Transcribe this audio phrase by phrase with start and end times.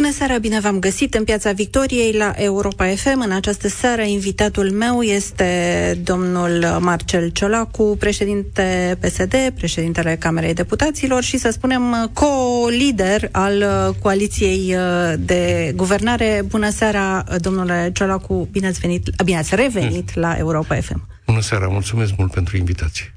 [0.00, 3.20] Bună seara, bine v-am găsit în Piața Victoriei la Europa FM.
[3.20, 11.38] În această seară, invitatul meu este domnul Marcel Ciolacu, președinte PSD, președintele Camerei Deputaților și,
[11.38, 13.64] să spunem, co-lider al
[14.02, 14.76] coaliției
[15.18, 16.42] de guvernare.
[16.46, 20.22] Bună seara, domnule Ciolacu, bine ați, venit, bine ați revenit hmm.
[20.22, 21.06] la Europa FM.
[21.26, 23.14] Bună seara, mulțumesc mult pentru invitație.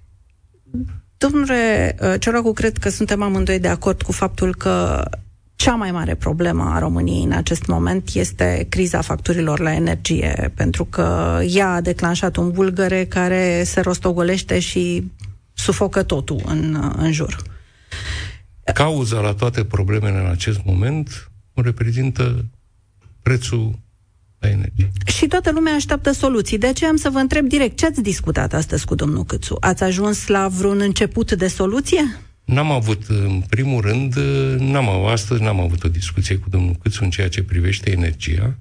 [1.18, 5.04] Domnule Ciolacu, cred că suntem amândoi de acord cu faptul că
[5.60, 10.86] cea mai mare problemă a României în acest moment este criza facturilor la energie, pentru
[10.86, 15.12] că ea a declanșat un bulgăre care se rostogolește și
[15.54, 17.42] sufocă totul în, în jur.
[18.74, 22.46] Cauza la toate problemele în acest moment o reprezintă
[23.22, 23.80] prețul
[24.40, 24.92] la energie.
[25.06, 26.58] Și toată lumea așteaptă soluții.
[26.58, 29.58] De aceea am să vă întreb direct, ce ați discutat astăzi cu domnul Câțu?
[29.60, 32.20] Ați ajuns la vreun început de soluție?
[32.50, 34.16] N-am avut, în primul rând,
[34.60, 38.58] n-am avut, astăzi n-am avut o discuție cu domnul Câțu în ceea ce privește energia.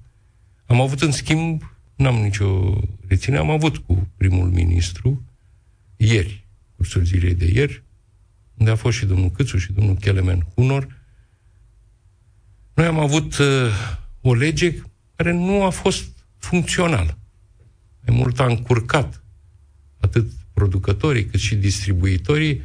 [0.67, 1.63] Am avut, în schimb,
[1.95, 5.23] n-am nicio reținere, am avut cu primul ministru
[5.97, 7.83] ieri, cursul zilei de ieri,
[8.55, 10.97] unde a fost și domnul Câțu și domnul Kelemen Hunor.
[12.75, 13.47] Noi am avut uh,
[14.21, 14.75] o lege
[15.17, 17.19] care nu a fost funcțională.
[18.07, 19.23] Mai mult a încurcat
[20.01, 22.63] atât producătorii cât și distribuitorii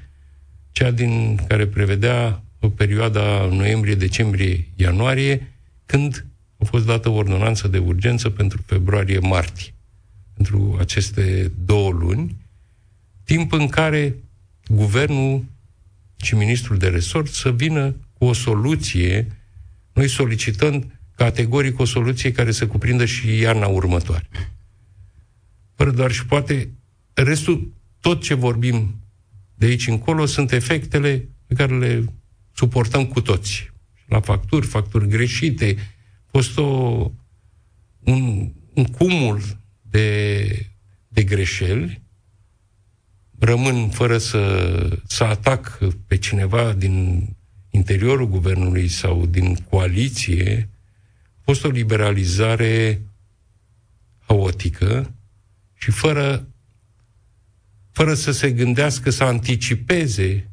[0.74, 5.54] cea din care prevedea o perioada noiembrie, decembrie, ianuarie,
[5.86, 6.26] când
[6.58, 9.74] a fost dată o ordonanță de urgență pentru februarie-martie,
[10.34, 12.36] pentru aceste două luni,
[13.24, 14.16] timp în care
[14.68, 15.46] guvernul
[16.16, 19.28] și ministrul de resort să vină cu o soluție,
[19.94, 24.30] noi solicitând categoric o soluție care să cuprindă și iarna următoare.
[25.76, 26.70] Fără doar și poate
[27.14, 29.03] restul, tot ce vorbim
[29.56, 32.06] de aici încolo sunt efectele pe care le
[32.54, 33.72] suportăm cu toți.
[34.08, 35.76] La facturi, facturi greșite,
[36.26, 36.64] a fost o,
[38.00, 39.42] un, un cumul
[39.82, 40.48] de,
[41.08, 42.02] de greșeli,
[43.40, 47.28] rămân fără să, să atac pe cineva din
[47.70, 50.70] interiorul guvernului sau din coaliție,
[51.38, 53.02] a fost o liberalizare
[54.20, 55.14] haotică
[55.74, 56.48] și fără
[57.94, 60.50] fără să se gândească să anticipeze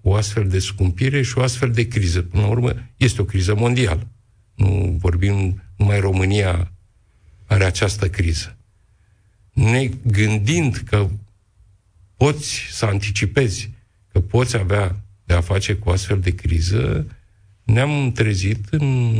[0.00, 2.22] o astfel de scumpire și o astfel de criză.
[2.22, 4.06] Până la urmă, este o criză mondială.
[4.54, 6.72] Nu vorbim, numai România
[7.46, 8.56] are această criză.
[9.52, 11.08] Ne gândind că
[12.16, 13.70] poți să anticipezi,
[14.12, 17.06] că poți avea de a face cu astfel de criză,
[17.62, 19.12] ne-am trezit în,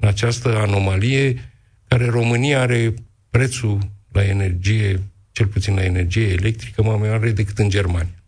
[0.00, 1.52] în această anomalie
[1.88, 2.94] care România are
[3.30, 5.02] prețul la energie
[5.36, 8.22] cel puțin la energie electrică, mai mare decât în Germania.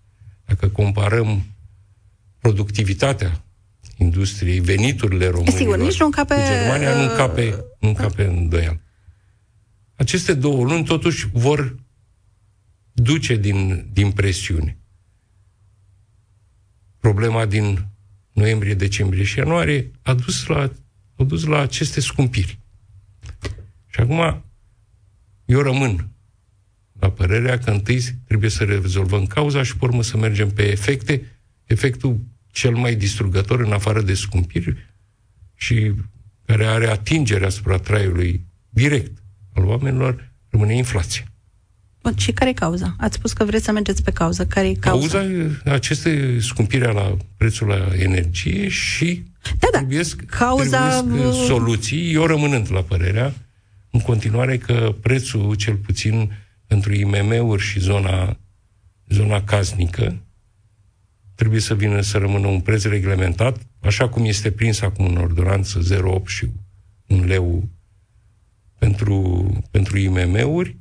[0.44, 1.44] Dacă comparăm
[2.38, 3.44] productivitatea
[3.96, 8.80] industriei, veniturile românilor Sigur, nici nu încape, cu Germania, nu încape, nu încape în îndoială.
[9.94, 11.76] Aceste două luni, totuși, vor
[12.92, 14.78] duce din, din presiune.
[16.98, 17.86] Problema din
[18.32, 20.72] noiembrie, decembrie și ianuarie a dus la,
[21.16, 22.58] a dus la aceste scumpiri.
[23.86, 24.44] Și acum
[25.44, 26.12] eu rămân
[26.98, 31.22] la părerea că întâi trebuie să rezolvăm cauza și, pe urmă, să mergem pe efecte.
[31.64, 32.20] Efectul
[32.50, 34.76] cel mai distrugător, în afară de scumpiri,
[35.54, 35.92] și
[36.47, 39.22] care are atingere asupra traiului direct
[39.54, 41.25] al oamenilor, rămâne inflația.
[42.03, 42.94] Bun, și care e cauza?
[42.98, 44.47] Ați spus că vreți să mergeți pe cauză.
[44.47, 45.19] Care e cauza?
[45.19, 49.22] Cauza aceste scumpiri la prețul la energie și
[49.59, 49.78] da, da.
[49.78, 51.04] trebuie cauza...
[51.47, 52.12] soluții.
[52.12, 53.34] Eu rămânând la părerea,
[53.91, 56.30] în continuare, că prețul, cel puțin
[56.68, 58.38] pentru IMM-uri și zona,
[59.08, 60.22] zona casnică,
[61.34, 65.80] trebuie să vină să rămână un preț reglementat, așa cum este prins acum în ordonanță
[65.80, 66.48] 0,8 și
[67.06, 67.68] un leu
[68.78, 70.76] pentru, pentru IMM-uri,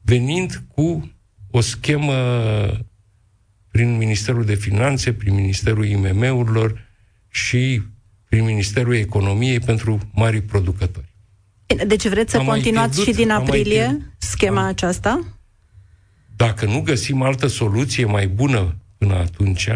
[0.00, 1.12] venind cu
[1.50, 2.14] o schemă
[3.70, 6.80] prin Ministerul de Finanțe, prin Ministerul IMM-urilor
[7.28, 7.82] și
[8.28, 11.13] prin Ministerul Economiei pentru mari producători.
[11.86, 14.66] Deci vreți să am continuați pierdut, și din aprilie schema am...
[14.66, 15.38] aceasta?
[16.36, 19.68] Dacă nu găsim altă soluție mai bună până atunci,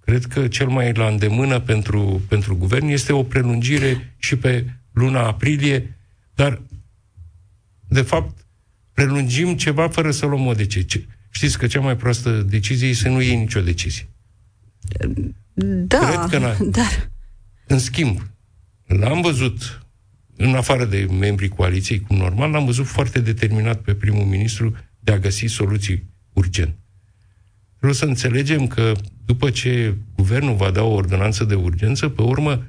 [0.00, 5.26] cred că cel mai la îndemână pentru, pentru guvern este o prelungire și pe luna
[5.26, 5.96] aprilie,
[6.34, 6.62] dar,
[7.88, 8.46] de fapt,
[8.92, 11.06] prelungim ceva fără să luăm o decizie.
[11.30, 14.08] Știți că cea mai proastă decizie e să nu iei nicio decizie.
[15.54, 17.10] Da, Cred că dar...
[17.66, 18.20] În schimb,
[18.86, 19.86] l-am văzut
[20.40, 25.12] în afară de membrii coaliției, cum normal, l-am văzut foarte determinat pe primul ministru de
[25.12, 26.76] a găsi soluții urgent.
[27.76, 28.92] Trebuie să înțelegem că
[29.24, 32.66] după ce guvernul va da o ordonanță de urgență, pe urmă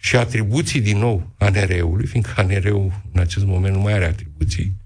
[0.00, 4.76] și atribuții din nou ANR-ului, fiindcă ANR-ul în acest moment nu mai are atribuții,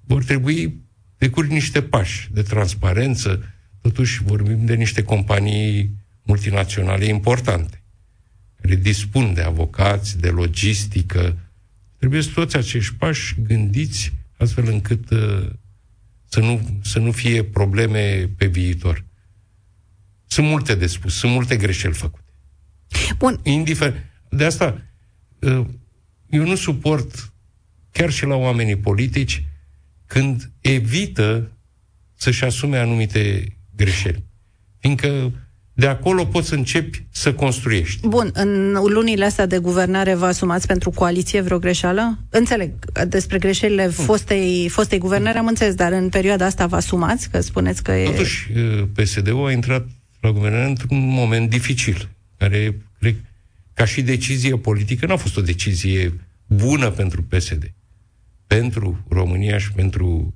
[0.00, 0.84] vor trebui
[1.18, 3.42] decurg niște pași de transparență,
[3.80, 5.90] totuși vorbim de niște companii
[6.22, 7.85] multinaționale importante, care
[8.74, 11.38] dispun de avocați, de logistică.
[11.98, 15.48] Trebuie să toți acești pași gândiți astfel încât uh,
[16.28, 19.04] să nu, să nu fie probleme pe viitor.
[20.26, 22.32] Sunt multe de spus, sunt multe greșeli făcute.
[23.18, 23.40] Bun.
[23.42, 24.04] Indiferent.
[24.28, 24.82] De asta,
[25.38, 25.66] uh,
[26.28, 27.32] eu nu suport,
[27.90, 29.44] chiar și la oamenii politici,
[30.06, 31.50] când evită
[32.14, 34.24] să-și asume anumite greșeli.
[34.78, 35.32] Fiindcă
[35.78, 38.08] de acolo poți să începi să construiești.
[38.08, 42.18] Bun, în lunile astea de guvernare vă asumați pentru coaliție vreo greșeală?
[42.30, 42.70] Înțeleg,
[43.08, 47.82] despre greșelile fostei, fostei guvernări am înțeles, dar în perioada asta vă asumați, că spuneți
[47.82, 48.04] că e...
[48.04, 48.50] Totuși,
[48.92, 49.86] PSD-ul a intrat
[50.20, 53.14] la guvernare într-un moment dificil, care, cred,
[53.74, 57.72] ca și decizie politică, n-a fost o decizie bună pentru PSD.
[58.46, 60.34] Pentru România și pentru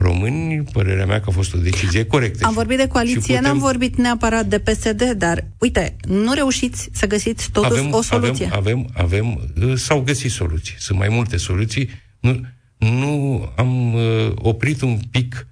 [0.00, 2.46] români, părerea mea că a fost o decizie corectă.
[2.46, 3.42] Am vorbit de coaliție, putem...
[3.42, 8.48] n-am vorbit neapărat de PSD, dar uite, nu reușiți să găsiți totuși avem, o soluție.
[8.52, 10.74] Avem, avem, avem, s-au găsit soluții.
[10.78, 11.90] Sunt mai multe soluții.
[12.20, 12.40] Nu,
[12.78, 15.46] nu am uh, oprit un pic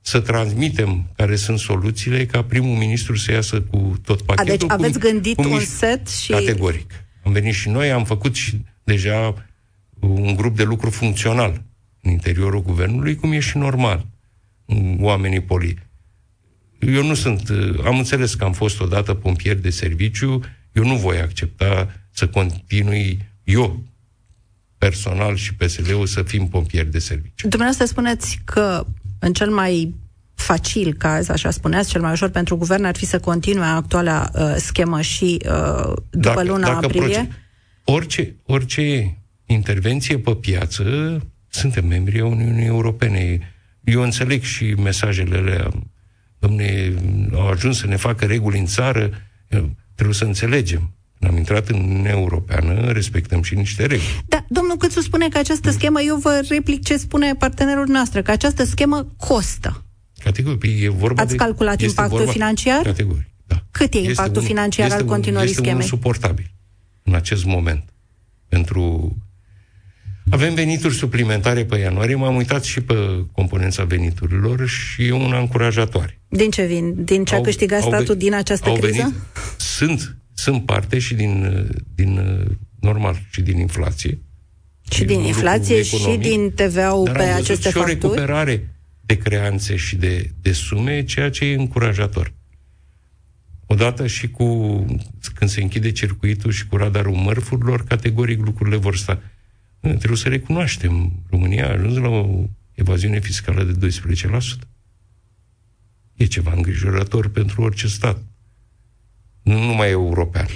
[0.00, 4.52] să transmitem care sunt soluțiile ca primul ministru să iasă cu tot pachetul.
[4.52, 6.30] A, deci aveți cu, gândit cu un set și...
[6.30, 6.90] Categoric.
[7.24, 9.34] Am venit și noi, am făcut și deja
[10.00, 11.62] un grup de lucru funcțional
[12.02, 14.06] în interiorul guvernului, cum e și normal
[14.98, 15.78] oamenii poli.
[16.78, 17.50] Eu nu sunt,
[17.84, 20.40] am înțeles că am fost odată pompier de serviciu,
[20.72, 23.82] eu nu voi accepta să continui eu
[24.78, 27.48] personal și PSD-ul să fim pompieri de serviciu.
[27.48, 28.86] Dumneavoastră spuneți că
[29.18, 29.94] în cel mai
[30.34, 34.54] facil caz, așa spuneați, cel mai ușor pentru guvern ar fi să continue actuala uh,
[34.56, 37.06] schemă și uh, după dacă, luna dacă aprilie?
[37.06, 37.28] Proce-
[37.84, 40.84] orice, orice intervenție pe piață
[41.50, 43.40] suntem membri a Uniunii Europene.
[43.84, 45.70] Eu înțeleg și mesajele alea.
[46.38, 46.94] Domne,
[47.32, 49.10] au ajuns să ne facă reguli în țară.
[49.94, 50.94] Trebuie să înțelegem.
[51.20, 54.24] Am intrat în Uniunea Europeană, respectăm și niște reguli.
[54.26, 58.30] Da, domnul Câțu spune că această schemă, eu vă replic ce spune partenerul noastră, că
[58.30, 59.84] această schemă costă.
[60.18, 62.82] Categoric, e vorba Ați de, calculat impactul vorba, financiar?
[62.82, 63.62] Categoric, da.
[63.70, 65.78] Cât e este impactul un, financiar al continuării schemei?
[65.78, 66.50] Este suportabil
[67.02, 67.84] în acest moment
[68.48, 69.16] pentru
[70.28, 72.94] avem venituri suplimentare pe ianuarie, m-am uitat și pe
[73.32, 76.20] componența veniturilor și e una încurajatoare.
[76.28, 77.04] Din ce vin?
[77.04, 78.96] Din ce a câștigat statul din această criză?
[78.96, 79.14] Venit,
[79.56, 82.20] sunt, sunt parte și din, din
[82.80, 84.18] normal, și din inflație.
[84.90, 87.80] Și din inflație și din TVA-ul pe aceste și facturi?
[87.80, 88.68] o recuperare
[89.00, 92.32] de creanțe și de, de sume, ceea ce e încurajator.
[93.66, 94.46] Odată și cu,
[95.34, 99.22] când se închide circuitul și cu radarul mărfurilor, categoric lucrurile vor sta.
[99.80, 103.90] Trebuie să recunoaștem, România a ajuns la o evaziune fiscală de 12%.
[106.14, 108.22] E ceva îngrijorător pentru orice stat.
[109.42, 110.46] Nu numai european.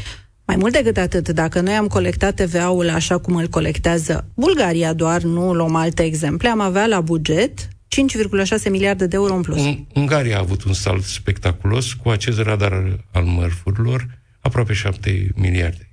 [0.44, 5.22] Mai mult decât atât, dacă noi am colectat TVA-ul așa cum îl colectează Bulgaria doar,
[5.22, 9.60] nu luăm alte exemple, am avea la buget 5,6 miliarde de euro în plus.
[9.60, 15.88] Un, Ungaria a avut un salt spectaculos cu acest radar al mărfurilor, aproape 7 miliarde.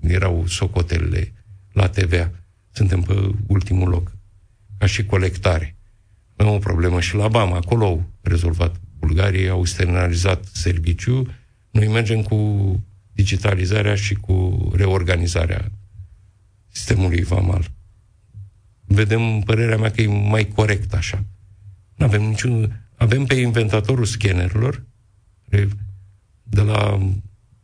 [0.00, 1.32] Erau socotelele
[1.72, 2.30] la TVA.
[2.72, 4.16] Suntem pe ultimul loc,
[4.78, 5.76] ca și colectare.
[6.36, 8.80] Avem o problemă și la BAM, acolo au rezolvat.
[8.98, 11.26] Bulgaria au externalizat serviciu,
[11.70, 12.36] noi mergem cu
[13.12, 15.72] digitalizarea și cu reorganizarea
[16.68, 17.70] sistemului VAMAL.
[18.84, 21.24] Vedem, părerea mea, că e mai corect așa.
[21.96, 22.76] Nu avem niciun...
[22.96, 24.86] Avem pe inventatorul scannerilor,
[26.42, 26.98] de la,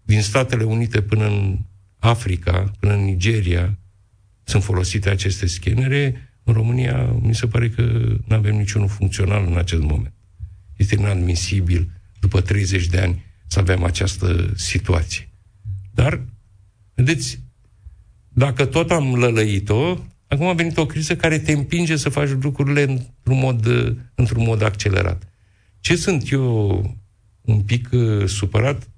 [0.02, 1.58] din Statele Unite până în
[1.98, 3.78] Africa, până în Nigeria,
[4.48, 6.30] sunt folosite aceste scanere.
[6.44, 7.82] În România, mi se pare că
[8.26, 10.12] nu avem niciunul funcțional în acest moment.
[10.76, 11.90] Este inadmisibil,
[12.20, 15.28] după 30 de ani, să avem această situație.
[15.94, 16.24] Dar,
[16.94, 17.40] vedeți,
[18.28, 22.82] dacă tot am lălăit-o, acum a venit o criză care te împinge să faci lucrurile
[22.82, 23.66] într-un mod,
[24.14, 25.32] într-un mod accelerat.
[25.80, 26.96] Ce sunt eu
[27.40, 28.88] un pic uh, supărat?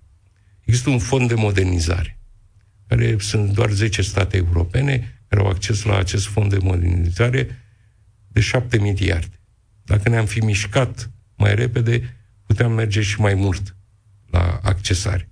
[0.65, 2.19] Există un fond de modernizare,
[2.87, 7.59] care sunt doar 10 state europene, care au acces la acest fond de modernizare
[8.29, 9.41] de 7 miliarde.
[9.85, 13.77] Dacă ne-am fi mișcat mai repede, puteam merge și mai mult
[14.27, 15.31] la accesare.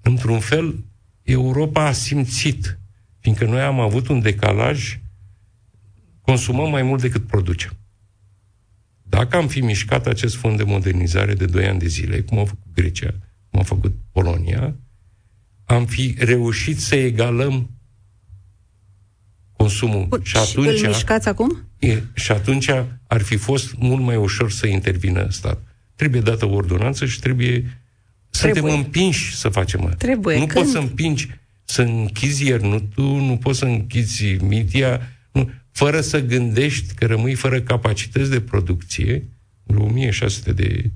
[0.00, 0.84] Într-un fel,
[1.22, 2.78] Europa a simțit
[3.28, 5.00] Fiindcă noi am avut un decalaj,
[6.20, 7.72] consumăm mai mult decât producem.
[9.02, 12.44] Dacă am fi mișcat acest fond de modernizare de 2 ani de zile, cum a
[12.44, 13.14] făcut Grecia,
[13.50, 14.74] cum a făcut Polonia,
[15.64, 17.70] am fi reușit să egalăm
[19.58, 20.06] consumul.
[20.08, 21.68] Bun, și atunci, îl mișcați acum?
[21.78, 22.70] E, și atunci
[23.06, 25.62] ar fi fost mult mai ușor să intervină stat.
[25.94, 27.80] Trebuie dată o ordonanță și trebuie,
[28.30, 28.62] trebuie.
[28.62, 29.94] suntem împinși să facem.
[29.98, 30.38] Trebuie.
[30.38, 30.60] Nu Când?
[30.60, 31.30] poți să împingi,
[31.64, 35.00] să închizi iernutul, nu poți să închizi mitia,
[35.32, 39.28] nu, fără să gândești că rămâi fără capacități de producție,
[39.66, 40.90] 1600 de,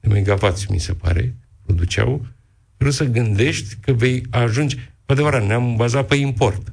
[0.00, 2.26] de megavați, mi se pare, produceau,
[2.76, 4.76] trebuie să gândești că vei ajunge...
[4.76, 6.72] Cu adevărat, ne-am bazat pe import.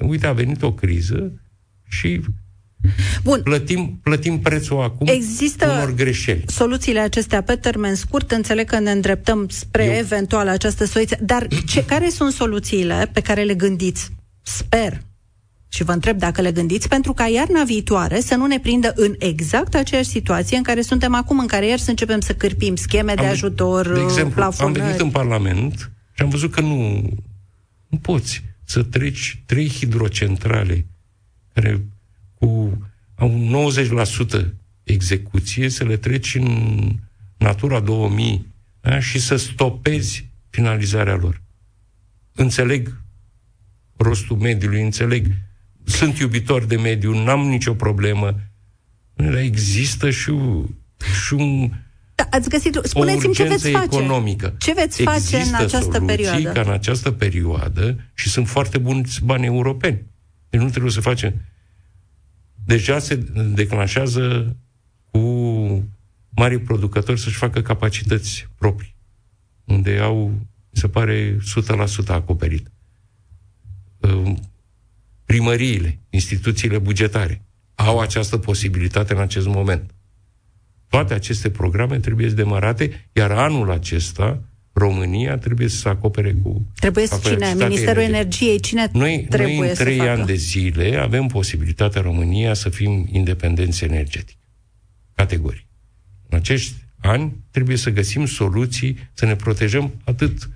[0.00, 1.32] Uite, a venit o criză
[1.88, 2.20] și
[3.22, 3.40] Bun.
[3.42, 6.44] Plătim, plătim prețul acum Există unor greșeli.
[6.46, 9.92] soluțiile acestea pe termen scurt, înțeleg că ne îndreptăm spre Eu...
[9.92, 14.10] eventual această soluție, dar ce, care sunt soluțiile pe care le gândiți?
[14.42, 15.00] Sper
[15.68, 19.14] și vă întreb dacă le gândiți, pentru ca iarna viitoare să nu ne prindă în
[19.18, 23.10] exact aceeași situație în care suntem acum, în care iar să începem să cârpim scheme
[23.10, 24.80] am, de ajutor, De exemplu, plafonări.
[24.80, 27.02] am venit în Parlament și am văzut că nu,
[27.88, 30.86] nu poți să treci trei hidrocentrale
[31.52, 31.84] care
[32.34, 32.78] cu
[33.14, 33.70] au
[34.42, 34.46] 90%
[34.82, 36.98] execuție, să le treci în
[37.36, 38.46] Natura 2000
[38.80, 39.00] da?
[39.00, 41.42] și să stopezi finalizarea lor.
[42.32, 43.00] Înțeleg
[43.96, 45.32] rostul mediului, înțeleg
[45.84, 48.40] sunt iubitor de mediu, n-am nicio problemă.
[49.14, 50.32] Dar există și,
[51.24, 51.76] și un da,
[52.30, 53.84] ați găsit, spuneți-mi ce veți face.
[53.84, 54.54] economică.
[54.58, 56.52] Ce veți face Există în această perioadă?
[56.52, 60.06] ca în această perioadă și sunt foarte buni bani europeni.
[60.50, 61.34] Deci nu trebuie să facem.
[62.64, 63.14] Deja se
[63.54, 64.56] declanșează
[65.10, 65.18] cu
[66.28, 68.94] mari producători să-și facă capacități proprii,
[69.64, 70.32] unde au,
[70.70, 71.36] se pare,
[72.04, 72.70] 100% acoperit
[75.24, 77.42] primăriile, instituțiile bugetare
[77.74, 79.94] au această posibilitate în acest moment.
[80.88, 84.42] Toate aceste programe trebuie demarate, iar anul acesta
[84.72, 87.54] România trebuie să se acopere cu Trebuie să cine?
[87.56, 88.60] Ministerul Energiei?
[88.60, 90.30] Cine noi, trebuie noi în trei să ani facă?
[90.30, 94.36] de zile avem posibilitatea România să fim independenți energetic.
[95.14, 95.66] Categorii.
[96.28, 100.48] În acești ani trebuie să găsim soluții să ne protejăm atât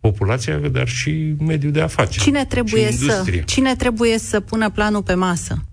[0.00, 2.24] populația, dar și mediul de afaceri.
[2.24, 5.64] Cine trebuie, să, cine trebuie să pună planul pe masă?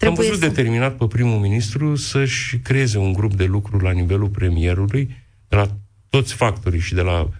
[0.00, 0.48] Trebuie Am văzut să...
[0.48, 5.16] determinat pe primul ministru să-și creeze un grup de lucru la nivelul premierului,
[5.48, 5.76] de la
[6.08, 7.30] toți factorii și de la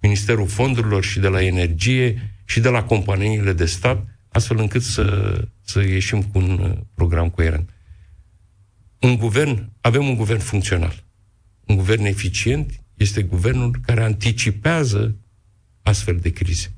[0.00, 5.38] Ministerul Fondurilor și de la Energie și de la companiile de stat, astfel încât să,
[5.60, 7.70] să ieșim cu un uh, program coerent.
[9.00, 11.04] Un guvern, avem un guvern funcțional.
[11.66, 15.16] Un guvern eficient este guvernul care anticipează
[15.82, 16.72] astfel de crize.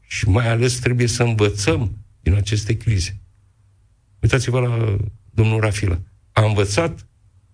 [0.00, 3.19] Și mai ales trebuie să învățăm din aceste crize.
[4.22, 4.96] Uitați-vă la
[5.30, 5.98] domnul Rafila.
[6.32, 7.06] A învățat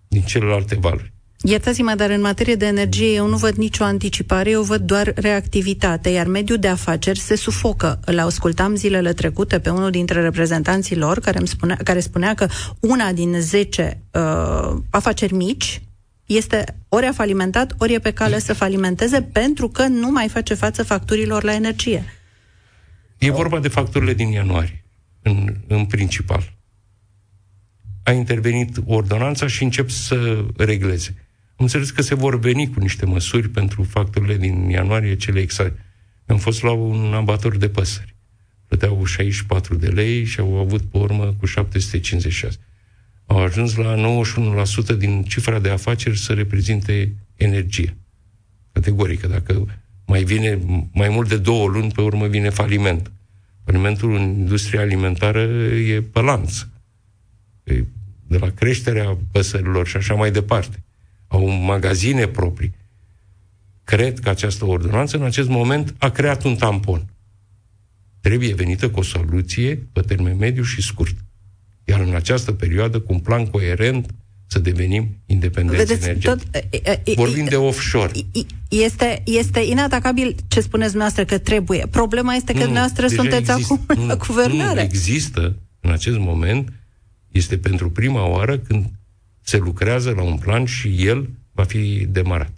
[0.07, 1.13] din celelalte valuri.
[1.41, 6.09] Iertați-mă, dar în materie de energie eu nu văd nicio anticipare, eu văd doar reactivitate,
[6.09, 7.99] iar mediul de afaceri se sufocă.
[8.05, 12.47] Îl ascultam zilele trecute pe unul dintre reprezentanții lor care, îmi spunea, care spunea că
[12.79, 15.81] una din zece uh, afaceri mici
[16.25, 20.53] este ori a falimentat, ori e pe cale să falimenteze pentru că nu mai face
[20.53, 22.03] față facturilor la energie.
[23.17, 24.85] E vorba de facturile din ianuarie,
[25.21, 26.56] în, în principal.
[28.07, 31.15] A intervenit ordonanța și încep să regleze.
[31.47, 35.85] Am înțeles că se vor veni cu niște măsuri pentru facturile din ianuarie, cele exacte.
[36.25, 38.15] Am fost la un abator de păsări.
[38.67, 42.57] Plăteau 64 de lei și au avut pe urmă cu 756
[43.27, 43.95] au ajuns la
[44.95, 47.97] 91% din cifra de afaceri să reprezinte energie.
[48.71, 49.27] Categorică.
[49.27, 49.65] Dacă
[50.05, 50.59] mai vine
[50.93, 53.11] mai mult de două luni, pe urmă vine faliment.
[53.65, 55.41] Falimentul în industria alimentară
[55.73, 56.65] e pe lanț.
[58.27, 60.83] De la creșterea păsărilor și așa mai departe.
[61.27, 62.75] Au magazine proprii.
[63.83, 67.05] Cred că această ordonanță în acest moment a creat un tampon.
[68.21, 71.15] Trebuie venită cu o soluție pe termen mediu și scurt.
[71.83, 74.13] Iar în această perioadă, cu un plan coerent,
[74.47, 76.49] să devenim independenți Vedeți, energetic.
[76.51, 78.11] Tot, e, e, Vorbim de offshore.
[78.69, 81.87] Este, este inatacabil ce spuneți dumneavoastră că trebuie.
[81.91, 84.73] Problema este că nu, dumneavoastră sunteți există, acum nu, la guvernare.
[84.73, 86.73] Nu, există în acest moment,
[87.31, 88.85] este pentru prima oară când
[89.41, 92.51] se lucrează la un plan și el va fi demarat.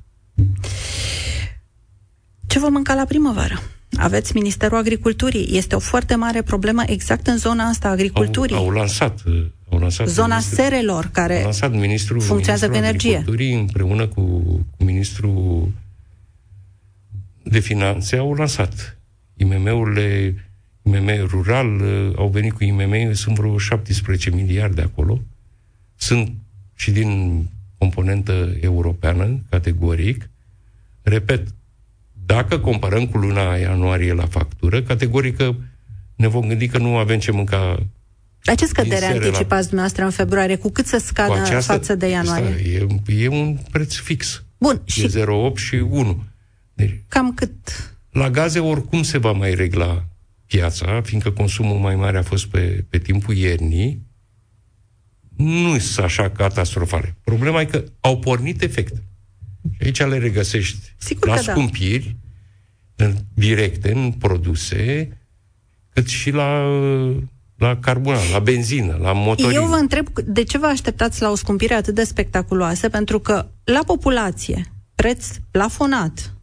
[2.47, 3.61] Ce vom mânca la primăvară?
[3.97, 5.57] Aveți Ministerul Agriculturii.
[5.57, 8.55] Este o foarte mare problemă exact în zona asta a agriculturii.
[8.55, 9.23] Au, au lansat
[9.69, 13.53] au lansat Zona ministru, serelor, care au lansat ministrul, funcționează ministrul cu energie.
[13.53, 14.21] împreună cu,
[14.77, 15.71] cu ministrul
[17.43, 18.97] de finanțe au lansat
[19.38, 20.35] IMM-urile
[20.96, 25.22] IMM rural, uh, au venit cu IMM, sunt vreo 17 miliarde acolo.
[25.96, 26.31] Sunt
[26.75, 27.43] și din
[27.77, 30.29] componentă europeană, categoric.
[31.01, 31.48] Repet,
[32.25, 35.55] dacă comparăm cu luna ianuarie la factură, categorică
[36.15, 37.79] ne vom gândi că nu avem ce mânca
[38.43, 39.60] la ce scădere anticipați la...
[39.60, 40.55] dumneavoastră în februarie?
[40.55, 42.48] Cu cât să scadă aceasta, față de ianuarie?
[42.48, 44.43] Asta, e, e un preț fix.
[44.58, 44.81] Bun.
[44.86, 45.08] E și...
[45.08, 46.24] 0,8 și 1.
[46.74, 47.51] Deci, Cam cât?
[48.12, 50.05] La gaze oricum se va mai regla
[50.50, 54.08] piața, fiindcă consumul mai mare a fost pe, pe timpul iernii,
[55.36, 57.15] nu sunt așa catastrofale.
[57.24, 59.03] Problema e că au pornit efecte.
[59.72, 61.41] Și aici le regăsești Sigur la da.
[61.41, 62.15] scumpiri
[62.96, 63.06] da.
[63.06, 65.10] în, directe în produse,
[65.89, 66.68] cât și la,
[67.58, 69.62] la carbonat, la benzină, la motorină.
[69.62, 73.48] Eu vă întreb de ce vă așteptați la o scumpire atât de spectaculoasă, pentru că
[73.63, 76.34] la populație, preț plafonat,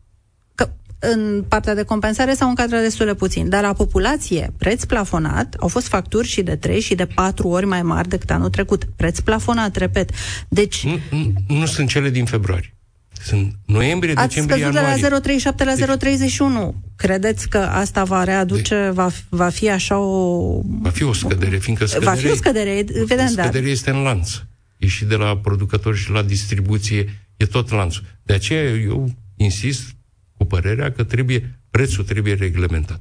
[0.99, 5.69] în partea de compensare s-au încadrat destul de puțin, dar la populație, preț plafonat, au
[5.69, 8.85] fost facturi și de 3 și de 4 ori mai mari decât anul trecut.
[8.97, 10.11] Preț plafonat, repet.
[10.49, 10.85] Deci...
[10.85, 12.77] Nu, nu, nu sunt cele din februarie.
[13.23, 15.03] Sunt noiembrie, Ați decembrie, scăzut ianuarie.
[15.03, 15.75] de la 0,37 la
[16.15, 16.35] deci...
[16.35, 16.75] 0,31.
[16.97, 18.95] Credeți că asta va readuce, deci...
[18.95, 20.61] va, va fi așa o...
[20.81, 22.11] Va fi o scădere, fiindcă scădere...
[22.11, 23.43] Va fi o scădere, evident, da.
[23.43, 24.31] Scădere este în lanț.
[24.77, 28.05] E și de la producători și la distribuție, e tot lanțul.
[28.23, 29.96] De aceea eu insist
[30.37, 33.01] cu părerea că trebuie, prețul trebuie reglementat.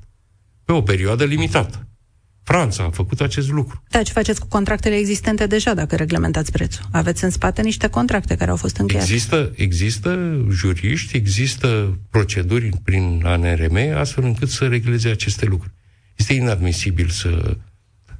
[0.64, 1.88] Pe o perioadă limitată.
[2.44, 3.84] Franța a făcut acest lucru.
[3.90, 6.86] Da, ce faceți cu contractele existente deja dacă reglementați prețul?
[6.92, 9.12] Aveți în spate niște contracte care au fost încheiate.
[9.12, 15.74] Există, există juriști, există proceduri prin ANRM astfel încât să regleze aceste lucruri.
[16.16, 17.58] Este inadmisibil să,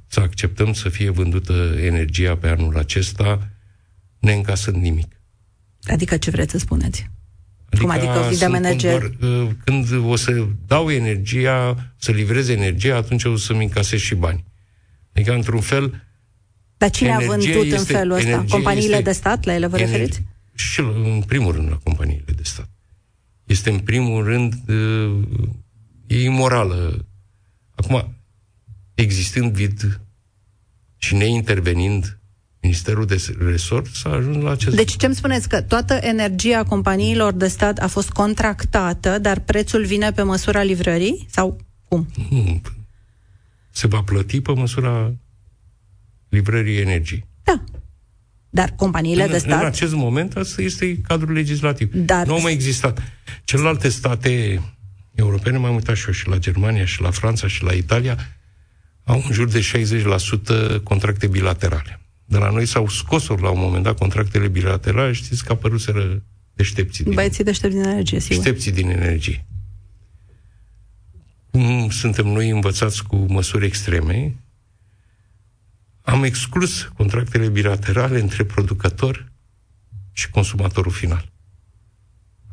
[0.06, 3.48] să acceptăm să fie vândută energia pe anul acesta
[4.18, 5.20] neîncasând nimic.
[5.82, 7.10] Adică ce vreți să spuneți?
[7.78, 8.90] Adică Cum adică vi dăm energie?
[8.90, 14.14] Doar, uh, când o să dau energia, să livrez energia, atunci o să-mi încasez și
[14.14, 14.44] bani.
[15.12, 16.04] Adică, într-un fel...
[16.76, 18.44] Dar cine a vândut este, în felul ăsta?
[18.48, 19.44] Companiile este, de stat?
[19.44, 20.22] La ele vă referiți?
[20.54, 22.68] Și în primul rând la companiile de stat.
[23.44, 25.22] Este în primul rând uh,
[26.06, 27.06] e imorală.
[27.74, 28.16] Acum,
[28.94, 30.00] existând vid
[30.96, 32.18] și neintervenind
[32.66, 34.76] Ministerul de Resort s-a ajuns la acest...
[34.76, 35.48] Deci ce îmi spuneți?
[35.48, 41.26] Că toată energia companiilor de stat a fost contractată, dar prețul vine pe măsura livrării?
[41.30, 42.08] Sau cum?
[42.30, 42.60] Nu.
[43.70, 45.12] Se va plăti pe măsura
[46.28, 47.26] livrării energiei.
[47.42, 47.64] Da.
[48.50, 49.60] Dar companiile în, de stat...
[49.60, 51.94] În acest moment, asta este cadrul legislativ.
[51.94, 52.26] Dar...
[52.26, 53.02] Nu au mai existat.
[53.44, 54.60] Celelalte state
[55.14, 58.18] europene, m-am uitat și eu și la Germania, și la Franța, și la Italia,
[59.04, 59.60] au în jur de
[60.78, 62.00] 60% contracte bilaterale.
[62.28, 66.22] De la noi s-au scos la un moment dat contractele bilaterale, știți că apăruseră
[66.54, 67.14] deștepții din...
[67.14, 68.36] Băieții deștepți din energie, sigur.
[68.36, 69.46] Deștepții din energie.
[71.50, 74.36] Cum suntem noi învățați cu măsuri extreme,
[76.02, 79.32] am exclus contractele bilaterale între producător
[80.12, 81.32] și consumatorul final.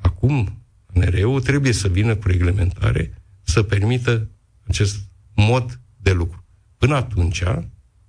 [0.02, 4.30] Acum, NRE-ul trebuie să vină cu reglementare să permită
[4.68, 4.98] acest
[5.36, 6.46] mod de lucru.
[6.78, 7.44] Până atunci,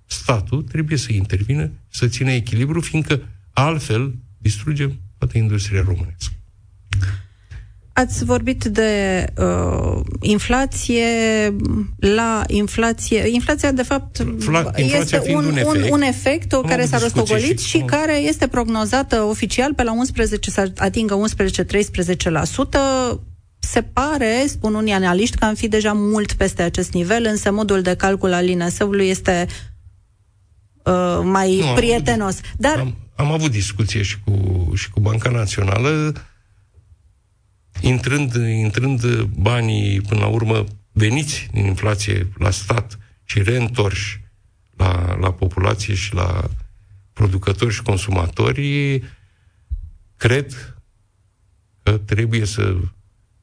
[0.05, 3.21] statul trebuie să intervină, să țină echilibru, fiindcă
[3.53, 6.33] altfel distrugem toată industria românească.
[7.93, 11.05] Ați vorbit de uh, inflație
[11.99, 13.27] la inflație.
[13.27, 17.67] Inflația, de fapt, Fla, este un, un, efect, un efect o care s-a rostogolit și,
[17.67, 21.25] și care este prognozată oficial pe la 11 să atingă 11-13%.
[23.59, 27.81] Se pare, spun unii analiști, că am fi deja mult peste acest nivel, însă modul
[27.81, 29.47] de calcul al INS-ului este
[30.85, 32.39] uh, mai nu, prietenos.
[32.57, 32.77] Dar...
[32.77, 36.13] Am, am avut discuție și cu, și cu Banca Națională,
[37.81, 44.23] intrând, intrând banii, până la urmă, veniți din inflație la stat și reîntorși
[44.77, 46.49] la, la populație și la
[47.13, 49.01] producători și consumatori,
[50.17, 50.75] cred
[51.83, 52.75] că trebuie să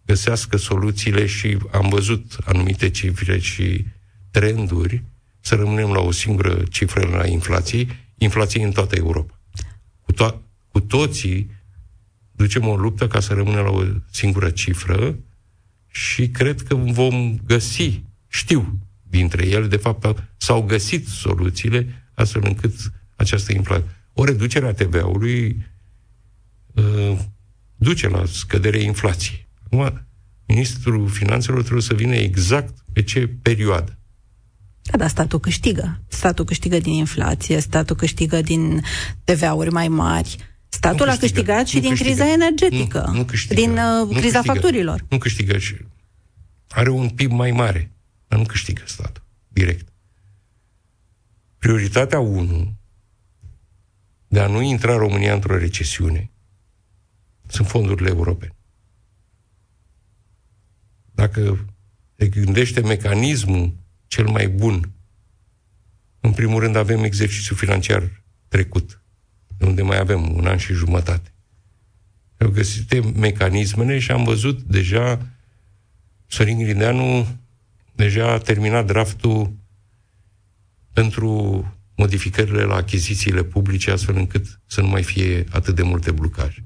[0.07, 3.85] găsească soluțiile și am văzut anumite cifre și
[4.31, 5.03] trenduri
[5.43, 9.41] să rămânem la o singură cifră la inflației, inflației în toată Europa.
[10.01, 11.51] Cu, to- cu toții
[12.33, 15.19] ducem o luptă ca să rămânem la o singură cifră
[15.91, 22.75] și cred că vom găsi, știu, dintre ele, de fapt, s-au găsit soluțiile astfel încât
[23.17, 23.91] această inflație.
[24.13, 25.67] O reducere a TVA-ului
[26.75, 27.19] uh,
[27.77, 29.49] duce la scăderea inflației.
[29.65, 30.07] Acum,
[30.47, 33.99] ministrul finanțelor trebuie să vină exact pe ce perioadă.
[34.93, 36.01] Da, dar statul câștigă.
[36.09, 38.83] Statul câștigă din inflație, statul câștigă din
[39.25, 40.37] TVA-uri mai mari.
[40.69, 44.21] Statul câștigă, a câștigat și din câștigă, criza energetică, nu, nu câștigă, din uh, criza
[44.21, 45.05] câștigă, facturilor.
[45.09, 45.77] Nu câștigă și
[46.69, 47.93] are un PIB mai mare.
[48.29, 49.89] dar nu câștigă statul, direct.
[51.59, 52.73] Prioritatea 1
[54.29, 56.31] de a nu intra România într-o recesiune
[57.47, 58.55] sunt fondurile europene.
[61.13, 61.67] Dacă
[62.17, 63.81] se gândește mecanismul
[64.13, 64.93] cel mai bun,
[66.21, 69.03] în primul rând avem exercițiul financiar trecut,
[69.61, 71.33] unde mai avem un an și jumătate.
[72.39, 75.27] Au găsit mecanismele și am văzut deja
[76.27, 77.39] Sorin Grindeanu
[77.93, 79.53] deja a terminat draftul
[80.93, 81.65] pentru
[81.97, 86.65] modificările la achizițiile publice, astfel încât să nu mai fie atât de multe blocaje.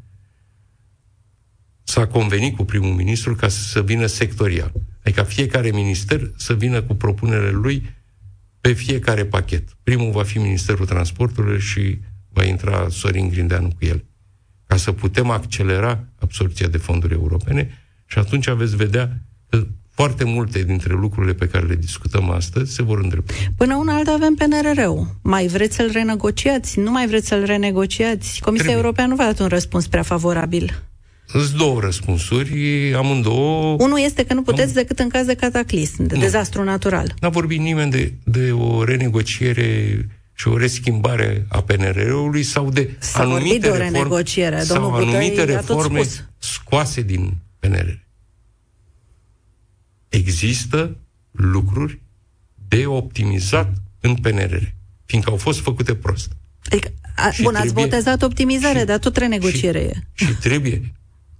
[1.82, 4.72] S-a convenit cu primul ministru ca să vină sectorial.
[5.06, 7.94] Adică fiecare minister să vină cu propunerile lui
[8.60, 9.68] pe fiecare pachet.
[9.82, 14.04] Primul va fi Ministerul Transportului și va intra Sorin Grindeanu cu el.
[14.66, 17.70] Ca să putem accelera absorpția de fonduri europene
[18.06, 22.82] și atunci veți vedea că foarte multe dintre lucrurile pe care le discutăm astăzi se
[22.82, 23.32] vor îndrepta.
[23.56, 25.18] Până una alta avem PNRR-ul.
[25.22, 26.78] Mai vreți să-l renegociați?
[26.78, 28.40] Nu mai vreți să-l renegociați?
[28.40, 28.74] Comisia Trebuie.
[28.74, 30.85] Europeană nu v-a dat un răspuns prea favorabil.
[31.26, 33.76] Sunt două răspunsuri, amândouă...
[33.78, 34.74] Unul este că nu puteți am...
[34.74, 36.20] decât în caz de cataclism, de nu.
[36.20, 37.14] dezastru natural.
[37.20, 39.98] N-a vorbit nimeni de, de o renegociere
[40.34, 44.56] și o reschimbare a PNR-ului sau de S-a anumite de o renegociere.
[44.56, 46.02] Reforme, Domnul sau anumite reforme
[46.38, 48.04] scoase din PNR
[50.16, 50.96] există
[51.30, 52.00] lucruri
[52.68, 54.62] de optimizat în PNRR,
[55.04, 56.30] fiindcă au fost făcute prost.
[56.70, 60.02] Adică, a, bun, trebuie, ați botezat optimizare, și, dar tot renegociere și, e.
[60.14, 60.92] Și trebuie.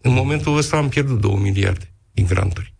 [0.06, 2.74] În momentul ăsta am pierdut 2 miliarde din granturi.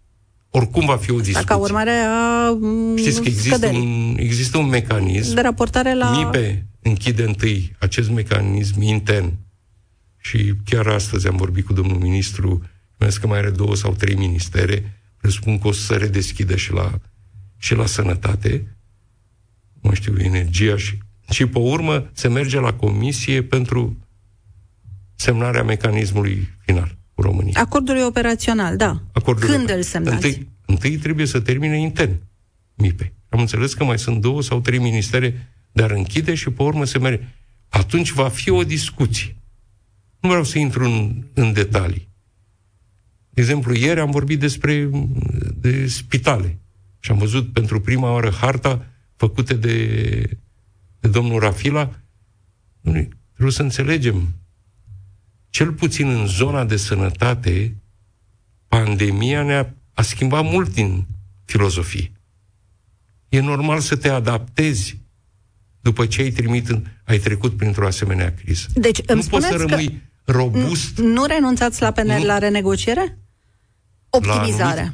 [0.50, 1.44] Oricum va fi o discuție.
[1.44, 5.34] ca urmare a mm, Știți că există un, există un mecanism.
[5.34, 6.10] De raportare la...
[6.10, 9.32] MIPE închide întâi acest mecanism intern.
[10.16, 12.62] Și chiar astăzi am vorbit cu domnul ministru,
[12.98, 16.72] mi că mai are două sau trei ministere presupun că o să se redeschidă și
[16.72, 17.00] la,
[17.56, 18.76] și la sănătate,
[19.80, 20.98] nu știu, energia și...
[21.30, 23.96] Și pe urmă se merge la comisie pentru
[25.14, 27.60] semnarea mecanismului final cu România.
[27.60, 29.02] Acordul operațional, da.
[29.12, 30.14] Acordul Când îl semnați?
[30.14, 32.20] Întâi, întâi trebuie să termine intern
[32.74, 33.12] MIPE.
[33.28, 36.84] Am înțeles că mai sunt două sau trei ministere de a închide și pe urmă
[36.84, 37.24] se merge.
[37.68, 39.36] Atunci va fi o discuție.
[40.20, 42.08] Nu vreau să intru în, în detalii.
[43.30, 44.90] De exemplu, ieri am vorbit despre
[45.54, 46.58] de spitale
[46.98, 48.86] și am văzut pentru prima oară harta
[49.16, 49.76] făcută de,
[51.00, 52.00] de domnul Rafila.
[53.32, 54.28] Trebuie să înțelegem.
[55.56, 57.76] Cel puțin în zona de sănătate,
[58.68, 61.06] pandemia ne-a a schimbat mult din
[61.44, 62.12] filozofie.
[63.28, 64.98] E normal să te adaptezi
[65.80, 68.66] după ce ai, trimit, ai trecut printr-o asemenea criză.
[68.74, 70.98] Deci, nu poți să rămâi robust.
[70.98, 73.18] Nu renunțați la, PNR, la renegociere?
[74.10, 74.92] Optimizare.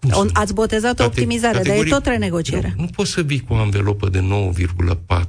[0.00, 2.72] La Ați botezat o optimizare, dar e tot renegociere.
[2.76, 4.28] Nu, nu poți să vii cu o anvelopă de
[5.06, 5.24] 9,4.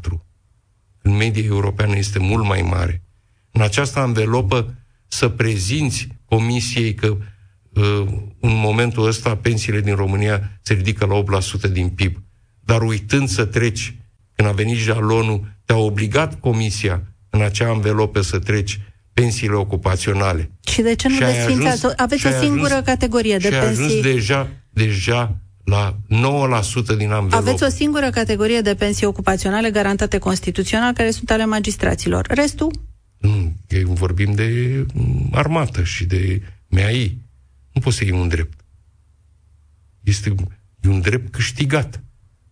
[1.02, 3.02] În media europeană este mult mai mare.
[3.52, 4.74] În această anvelopă
[5.08, 7.08] să prezinți comisiei că
[7.74, 8.04] uh,
[8.40, 12.24] în momentul ăsta pensiile din România se ridică la 8% din PIB.
[12.60, 13.96] Dar uitând să treci,
[14.36, 18.80] când a venit jalonul, te-a obligat comisia în acea anvelopă să treci
[19.14, 20.52] pensiile ocupaționale.
[20.68, 21.86] Și de ce nu le sfințați?
[21.96, 23.84] Aveți o singură ajuns, categorie de și pensii.
[23.84, 27.36] ajuns deja, deja la 9% din anvelopă.
[27.36, 32.26] Aveți o singură categorie de pensii ocupaționale garantate constituțional, care sunt ale magistraților.
[32.30, 32.72] Restul?
[33.22, 33.54] Nu,
[33.84, 34.86] vorbim de
[35.32, 37.18] armată și de MEAI.
[37.72, 38.60] Nu poți să iei un drept.
[40.02, 40.36] Este
[40.88, 42.04] un drept câștigat.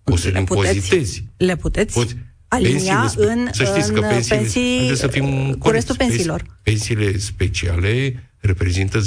[0.03, 1.25] O să le impozitezi.
[1.37, 1.93] Le puteți?
[1.93, 2.15] Poți,
[2.47, 6.59] alinia pensiile, în, să știți că pensiile, pensii să fim cu restul pensiilor.
[6.61, 8.99] Pensiile speciale reprezintă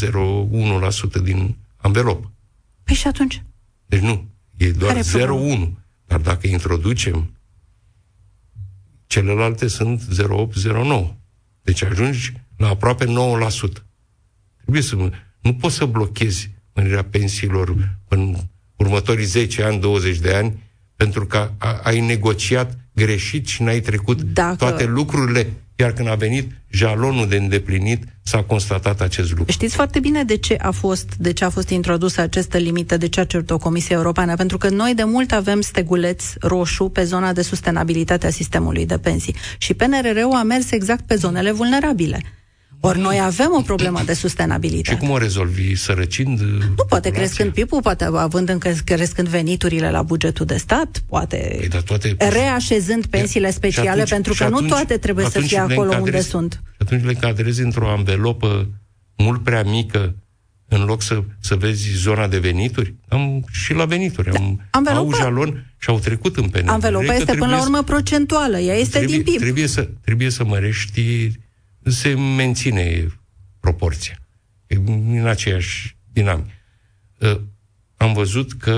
[1.21, 2.33] 0,1% din anvelopă.
[2.83, 3.43] Păi și atunci?
[3.87, 5.71] Deci nu, e doar 0,1.
[6.07, 7.33] Dar dacă introducem
[9.07, 11.22] celelalte sunt 0,8-0,9.
[11.63, 13.09] Deci ajungi la aproape 9%.
[14.63, 15.11] Trebuie să...
[15.41, 18.37] Nu poți să blochezi mărirea pensiilor în
[18.77, 20.63] următorii 10 ani, 20 de ani,
[20.97, 21.51] pentru că
[21.83, 24.55] ai negociat greșit și n-ai trecut Dacă...
[24.57, 29.53] toate lucrurile, iar când a venit jalonul de îndeplinit, s-a constatat acest lucru.
[29.53, 33.09] Știți foarte bine de ce a fost, de ce a fost introdusă această limită, de
[33.09, 37.05] ce a cerut o Comisie Europeană, pentru că noi de mult avem steguleț roșu pe
[37.05, 42.23] zona de sustenabilitate a sistemului de pensii și PNRR-ul a mers exact pe zonele vulnerabile.
[42.85, 44.91] Ori noi avem o problemă de sustenabilitate.
[44.91, 45.75] Și cum o rezolvi?
[45.75, 46.41] Sărăcind
[46.77, 51.83] Nu, poate crescând PIB-ul, poate având încă crescând veniturile la bugetul de stat, poate păi,
[51.85, 52.17] toate...
[52.19, 56.63] reașezând pensiile speciale, atunci, pentru că atunci, nu toate trebuie să fie acolo unde sunt.
[56.65, 58.69] Și atunci le încadrezi într-o anvelopă
[59.17, 60.15] mult prea mică
[60.69, 64.31] în loc să, să vezi zona de venituri, am și la venituri.
[64.31, 66.69] Am, Anvelopa- au jalon și au trecut în PNL.
[66.69, 69.41] Anvelopa Cred că este până la trebuie urmă procentuală, ea este trebuie, din PIB.
[69.41, 71.31] Trebuie să, trebuie să mărești,
[71.83, 73.07] se menține
[73.61, 74.19] proporția.
[74.67, 76.51] E în aceeași dinamică.
[77.19, 77.41] Uh,
[77.97, 78.77] Am văzut că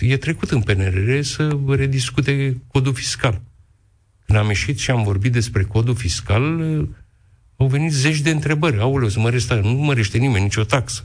[0.00, 3.40] e trecut în PNRR să rediscute codul fiscal.
[4.26, 6.88] Când am ieșit și am vorbit despre codul fiscal, uh,
[7.56, 8.78] au venit zeci de întrebări.
[8.78, 11.04] Aoleu, să mărește, nu mărește nimeni nicio taxă.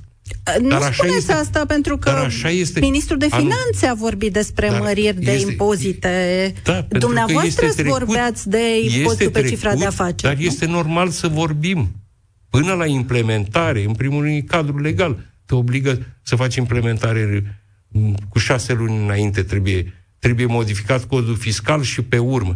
[0.62, 1.32] Nu Dar așa spuneți este.
[1.32, 2.80] asta pentru că Dar așa este.
[2.80, 6.54] ministrul de Anu- finanțe a vorbit despre Dar măriri de este- impozite.
[6.64, 10.22] Da, pentru că Dumneavoastră este trecut, vorbeați de impozitul pe cifra de trecut, afaceri.
[10.22, 10.42] Dar nu?
[10.42, 11.92] este normal să vorbim.
[12.50, 17.44] Până la implementare, în primul rând, cadrul legal te obligă să faci implementare
[17.88, 22.56] m, cu șase luni înainte, trebuie, trebuie modificat codul fiscal și pe urmă.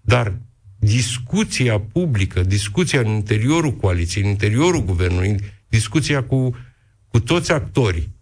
[0.00, 0.32] Dar
[0.78, 5.36] discuția publică, discuția în interiorul coaliției, în interiorul guvernului,
[5.68, 6.56] discuția cu,
[7.08, 8.16] cu toți actorii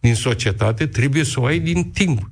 [0.00, 2.30] din societate, trebuie să o ai din timp.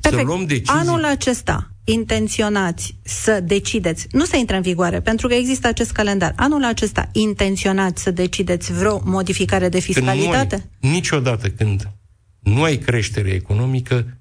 [0.00, 0.80] Să luăm decizii.
[0.80, 6.32] Anul acesta intenționați să decideți, nu să intre în vigoare, pentru că există acest calendar.
[6.36, 10.54] Anul acesta intenționați să decideți vreo modificare de Când nu fiscalitate?
[10.54, 11.90] ai, niciodată când
[12.38, 14.18] nu ai creștere economică,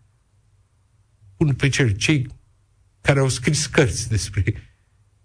[1.38, 2.28] pun pe cel, cei
[3.02, 4.72] care au scris cărți despre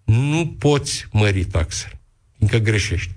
[0.05, 2.01] nu poți mări taxele,
[2.37, 3.13] fiindcă greșești.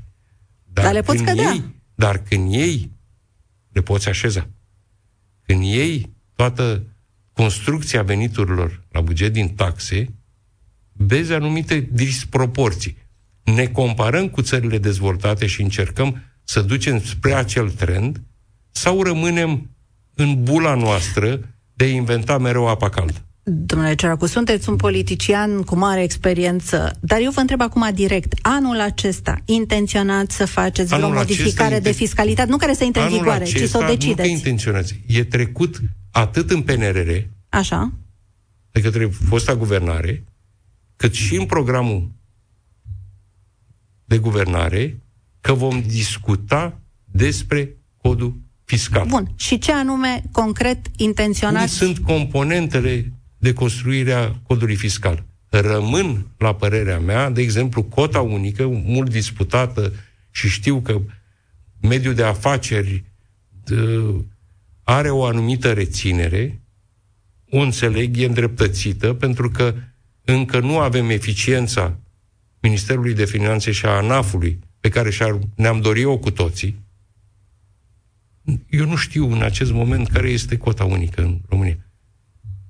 [0.74, 1.52] Dar le poți când cădea.
[1.52, 2.92] Ei, dar când ei
[3.72, 4.50] le poți așeza.
[5.42, 6.84] Când ei toată
[7.34, 10.14] construcția veniturilor la buget din taxe,
[10.92, 12.98] vezi anumite disproporții.
[13.44, 18.22] Ne comparăm cu țările dezvoltate și încercăm să ducem spre acel trend
[18.72, 19.70] sau rămânem
[20.14, 23.25] în bula noastră de a inventa mereu apa caldă?
[23.48, 28.80] Domnule Ciaracu, sunteți un politician cu mare experiență, dar eu vă întreb acum direct, anul
[28.80, 33.02] acesta intenționați să faceți vreo Anul acesta modificare de inten- fiscalitate, nu care să intre
[33.02, 34.30] în Anul vigoare, ci să o acesta, Nu că decideți.
[34.30, 35.00] intenționați.
[35.08, 35.82] E trecut
[36.12, 37.10] atât în PNRR,
[37.50, 37.92] Așa?
[38.72, 40.24] de către fosta guvernare,
[40.96, 42.12] cât și în programul
[44.06, 44.98] de guvernare,
[45.42, 46.80] că vom discuta
[47.12, 49.06] despre codul fiscal.
[49.08, 49.32] Bun.
[49.36, 51.74] Și ce anume concret Unde intenționați?
[51.74, 53.12] sunt componentele
[53.46, 55.26] de construire a codului fiscal?
[55.50, 59.94] Rămân, la părerea mea, de exemplu, cota unică, mult disputată
[60.32, 61.02] și știu că
[61.82, 63.04] mediul de afaceri
[63.64, 64.14] dă,
[64.84, 66.62] are o anumită reținere,
[67.50, 69.76] o înțeleg, e îndreptățită, pentru că
[70.24, 72.00] încă nu avem eficiența
[72.60, 76.84] Ministerului de Finanțe și a ANAF-ului, pe care și-ar, ne-am dorit-o cu toții,
[78.70, 81.85] eu nu știu în acest moment care este cota unică în România.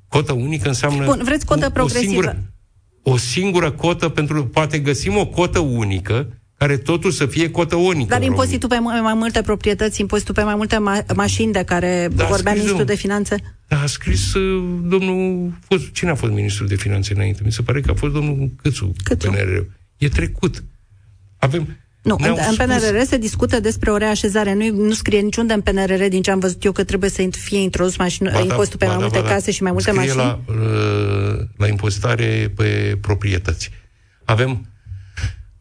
[0.08, 1.06] Cota unică înseamnă...
[1.06, 2.08] Bun, vreți cotă o, progresivă.
[2.08, 2.44] O singură,
[3.04, 4.46] o singură cotă pentru...
[4.46, 8.10] Poate găsim o cotă unică care totul să fie cotă unică.
[8.10, 11.64] Dar în impozitul pe mai mai multe proprietăți, impozitul pe mai multe ma- mașini de
[11.64, 12.86] care Da, vorbea scris ministrul domnul.
[12.86, 13.36] de finanțe?
[13.68, 15.52] Da, a scris uh, domnul...
[15.68, 17.42] Fost, cine a fost ministrul de finanțe înainte?
[17.46, 18.94] Mi se pare că a fost domnul Câțu.
[19.04, 19.28] Câțu.
[19.30, 19.66] PNR.
[19.98, 20.64] E trecut.
[21.38, 21.78] Avem...
[22.06, 24.54] Nu, în, ne-au în spus- PNRR se discută despre o reașezare.
[24.54, 27.60] Nu, nu scrie niciunde în PNRR, din ce am văzut eu, că trebuie să fie
[27.60, 29.34] introdus mașini, Ba da, impostul pe ba mai da, multe ba da.
[29.34, 30.24] case și mai multe Scrie mașini.
[30.24, 33.70] La, uh, la impozitare pe proprietăți.
[34.26, 34.70] Avem,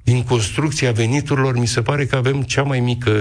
[0.02, 3.12] din construcția veniturilor, mi se pare că avem cea mai mică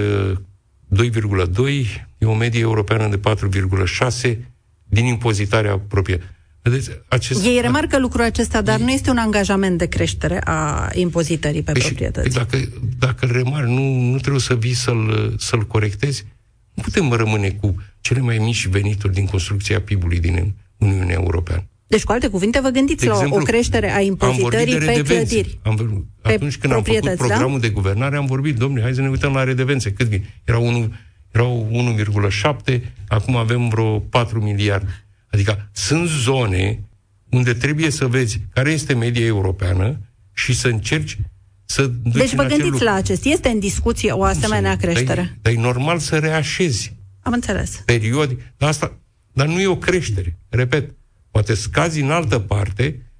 [0.87, 4.37] 2,2, e o medie europeană de 4,6
[4.83, 6.31] din impozitarea proprietății.
[6.63, 7.45] Vedeți, acest...
[7.45, 11.81] Ei remarcă lucrul acesta, dar nu este un angajament de creștere a impozitării pe Păi
[11.81, 12.29] și- proprietăți.
[12.29, 16.25] Păi dacă, dacă îl remarci, nu, nu trebuie să vii să-l, să-l corectezi.
[16.73, 21.63] Nu putem rămâne cu cele mai mici venituri din construcția PIB-ului din Uniunea Europeană.
[21.87, 24.49] Deci, cu alte cuvinte, vă gândiți De la o- exemplu, o creștere a Am impozitării
[24.57, 25.13] vorbit de pe redevențe.
[25.13, 25.59] clădiri.
[25.63, 27.25] Am, vor- Pe atunci când am făcut proprietăți, da?
[27.27, 29.91] programul de guvernare, am vorbit, domnule, hai să ne uităm la redevențe.
[29.91, 30.25] Cât vin?
[30.43, 30.93] Era unu-
[31.31, 35.05] erau 1,7, acum avem vreo 4 miliarde.
[35.33, 36.83] Adică sunt zone
[37.29, 39.99] unde trebuie să vezi care este media europeană
[40.33, 41.17] și să încerci
[41.65, 42.83] să duci Deci în vă acel gândiți lucru.
[42.85, 43.25] la acest.
[43.25, 45.21] Este în discuție o asemenea creștere.
[45.21, 47.81] Dar, dar e normal să reașezi Am înțeles.
[47.85, 48.37] periodi.
[48.57, 48.97] Dar, asta,
[49.33, 50.37] dar nu e o creștere.
[50.49, 50.95] Repet,
[51.31, 53.11] poate scazi în altă parte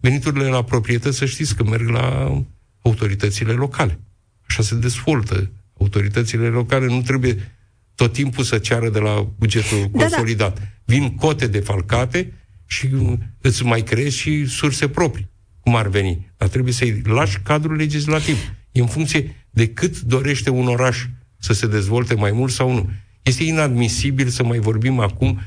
[0.00, 2.36] veniturile la proprietăți, să știți că merg la
[2.82, 3.98] autoritățile locale.
[4.48, 5.50] Așa se dezvoltă.
[5.80, 7.52] Autoritățile locale nu trebuie
[7.94, 10.52] tot timpul să ceară de la bugetul Da, da.
[10.84, 11.08] Consolidat.
[11.08, 12.32] Vin cote defalcate
[12.66, 12.88] și
[13.40, 16.32] îți mai creezi și surse proprii, cum ar veni.
[16.36, 18.36] Dar trebuie să-i lași cadrul legislativ.
[18.72, 21.06] E în funcție de cât dorește un oraș
[21.38, 22.90] să se dezvolte mai mult sau nu.
[23.22, 25.40] Este inadmisibil să mai vorbim acum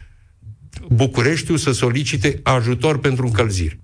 [0.90, 3.80] Bucureștiul să solicite ajutor pentru încălzire.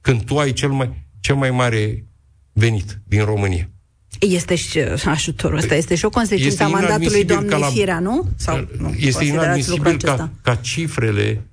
[0.00, 2.06] Când tu ai cel mai, cel mai mare
[2.52, 3.70] venit din România.
[4.20, 8.28] Este și ajutorul ăsta, este și o consecință a mandatului doamnei la, Firea, nu?
[8.36, 11.50] Sau, nu este inadmisibil ca, ca cifrele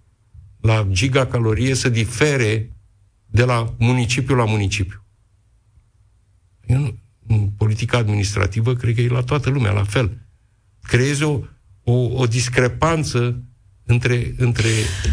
[0.61, 2.69] la gigacalorie să difere
[3.25, 5.05] de la municipiu la municipiu.
[6.65, 6.97] Eu,
[7.27, 10.17] în politica administrativă, cred că e la toată lumea, la fel.
[10.81, 11.39] Creezi o,
[11.83, 13.43] o, o discrepanță
[13.85, 14.69] între, între,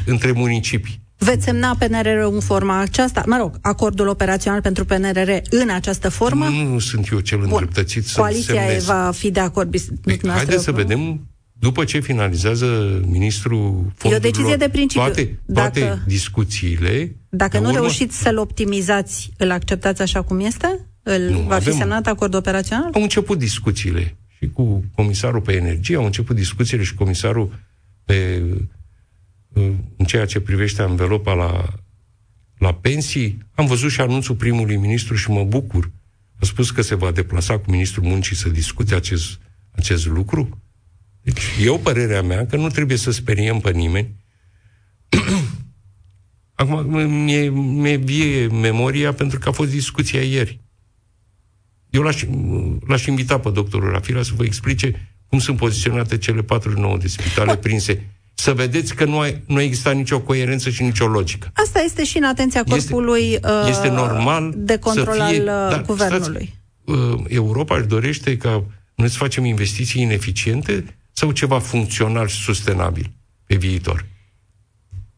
[0.07, 1.03] între municipii.
[1.23, 3.23] Veți semna PNRR în forma aceasta?
[3.27, 6.45] Mă rog, acordul operațional pentru PNRR în această formă?
[6.45, 8.85] Nu, nu sunt eu cel îndreptățit să Coaliția semnez.
[8.85, 9.71] va fi de acord.
[10.01, 11.21] Păi, haideți să vedem
[11.53, 15.05] după ce finalizează ministrul fondurilor, e o decizie de principiu.
[15.05, 17.17] toate, toate dacă, discuțiile...
[17.29, 20.87] Dacă nu urmă, reușiți să-l optimizați, îl acceptați așa cum este?
[21.03, 22.91] Îl, nu, va avem, fi semnat acord operațional?
[22.93, 27.53] Au început discuțiile și cu comisarul pe energie, au început discuțiile și comisarul
[28.05, 28.50] pe, în
[30.11, 31.75] ceea ce privește învelopa la,
[32.59, 33.39] la pensii.
[33.55, 35.91] Am văzut și anunțul primului ministru și mă bucur.
[36.41, 40.63] A spus că se va deplasa cu ministrul muncii să discute acest, acest lucru.
[41.23, 44.15] Deci, eu părerea mea că nu trebuie să speriem pe nimeni.
[46.61, 50.61] Acum, mi-e, mi-e vie memoria pentru că a fost discuția ieri.
[51.91, 52.25] Eu l-aș,
[52.87, 57.57] l-aș invita pe doctorul Rafila să vă explice cum sunt poziționate cele 49 de spitale
[57.57, 61.51] prinse să vedeți că nu a, nu a existat nicio coerență și nicio logică.
[61.55, 65.69] Asta este și în atenția corpului este, uh, este normal de control să fie, al
[65.69, 66.55] uh, da, guvernului.
[66.83, 72.43] Stați, uh, Europa își dorește ca noi să facem investiții ineficiente sau ceva funcțional și
[72.43, 73.11] sustenabil
[73.47, 74.07] pe viitor.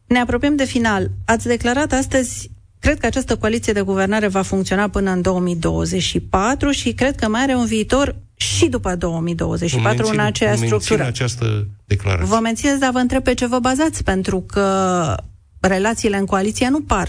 [0.05, 1.11] Ne apropiem de final.
[1.25, 6.93] Ați declarat astăzi Cred că această coaliție de guvernare va funcționa până în 2024 și
[6.93, 11.03] cred că mai are un viitor și după 2024 mențin, în aceeași structură.
[11.03, 12.25] această declarație.
[12.25, 15.15] Vă mențineți, dar vă întreb pe ce vă bazați, pentru că
[15.59, 17.07] relațiile în coaliție nu par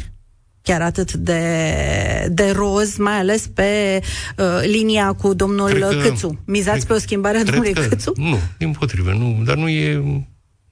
[0.63, 1.43] chiar atât de,
[2.31, 4.01] de roz, mai ales pe
[4.37, 6.41] uh, linia cu domnul cred Câțu.
[6.45, 8.13] Mizați cred, pe o schimbare a domnului că, Câțu?
[8.17, 10.03] Nu, din potrivă, nu, dar nu e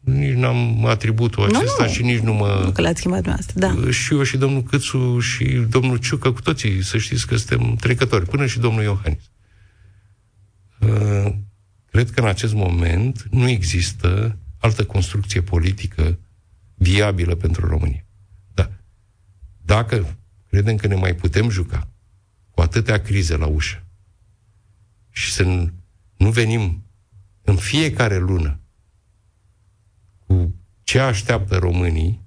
[0.04, 1.92] nici n-am atributul acesta nu, nu.
[1.92, 2.60] și nici nu mă...
[2.64, 3.90] Nu că l-ați schimbat dumneavoastră, da.
[3.90, 8.26] Și eu și domnul Câțu și domnul Ciucă, cu toții, să știți că suntem trecători,
[8.26, 9.22] până și domnul Iohannis.
[10.82, 11.34] Uh,
[11.90, 16.18] cred că în acest moment nu există altă construcție politică
[16.74, 18.04] viabilă pentru România.
[18.54, 18.70] Da.
[19.64, 20.16] Dacă
[20.48, 21.88] credem că ne mai putem juca
[22.50, 23.84] cu atâtea crize la ușă
[25.10, 25.42] și să
[26.16, 26.84] nu venim
[27.42, 28.60] în fiecare lună
[30.26, 32.20] cu ce așteaptă românii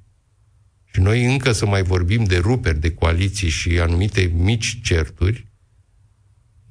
[0.83, 5.47] și noi încă să mai vorbim de ruperi, de coaliții și anumite mici certuri,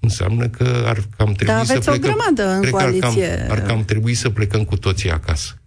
[0.05, 1.95] înseamnă că ar cam trebui da, să plecăm...
[1.95, 3.31] o grămadă în coaliție.
[3.33, 5.59] Ar cam, ar cam trebui să plecăm cu toții acasă.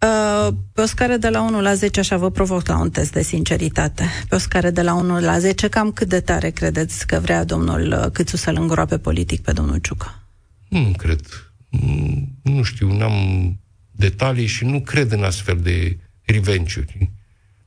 [0.00, 3.12] Uh, pe o scară de la 1 la 10, așa vă provoc la un test
[3.12, 4.04] de sinceritate.
[4.28, 7.44] Pe o scară de la 1 la 10, cam cât de tare credeți că vrea
[7.44, 10.22] domnul Câțu să-l îngroape politic pe domnul Ciucă?
[10.68, 11.20] Nu cred.
[12.42, 13.56] Nu știu, n-am
[13.90, 17.10] detalii și nu cred în astfel de rivenciuri.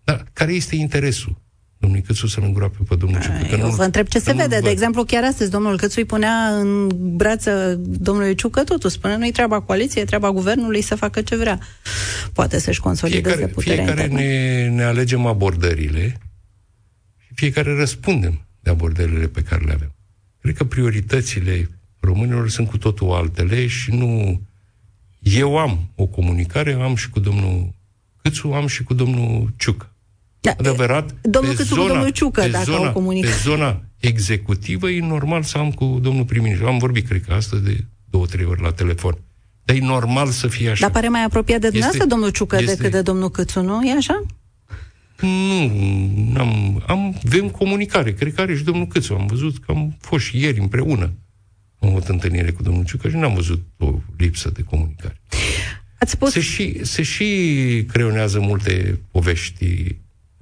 [0.03, 1.41] Dar care este interesul?
[1.79, 3.47] Domnul Câțu să-l îngroape pe domnul Ciucă.
[3.51, 4.59] Eu nu, vă întreb ce se vede.
[4.59, 8.89] De exemplu, chiar astăzi domnul Câțu îi punea în brață domnului Ciucă totul.
[8.89, 11.59] Spune, nu-i treaba coaliției, e treaba guvernului să facă ce vrea.
[12.33, 16.17] Poate să-și consolideze fiecare, puterea Fiecare ne, ne alegem abordările
[17.17, 19.93] și fiecare răspundem de abordările pe care le avem.
[20.41, 24.41] Cred că prioritățile românilor sunt cu totul altele și nu...
[25.19, 27.73] Eu am o comunicare, am și cu domnul
[28.21, 29.93] Câțu, am și cu domnul Ciucă.
[30.41, 33.31] Da, adevărat, domnul pe zona, domnul Ciucă, pe dacă zona, au comunicat.
[33.31, 36.67] Pe zona executivă e normal să am cu domnul prim-ministru.
[36.67, 39.17] Am vorbit, cred că astăzi, de două, trei ori la telefon.
[39.63, 40.81] Dar e normal să fie așa.
[40.81, 43.83] Dar pare mai apropiat de dumneavoastră, domnul Ciucă, este, decât de domnul Câțu, nu?
[43.83, 44.25] E așa?
[45.19, 45.71] Nu,
[46.37, 48.13] am, am, avem comunicare.
[48.13, 49.13] Cred că are și domnul Câțu.
[49.13, 51.11] Am văzut că am fost și ieri împreună.
[51.79, 55.21] Am avut întâlnire cu domnul Ciucă și n-am văzut o lipsă de comunicare.
[55.99, 56.31] Ați spus...
[56.31, 57.25] Se și, se și
[57.87, 59.95] creionează multe povești